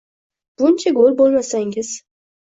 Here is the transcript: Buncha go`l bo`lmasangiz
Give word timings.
Buncha 0.61 0.93
go`l 0.99 1.11
bo`lmasangiz 1.19 1.91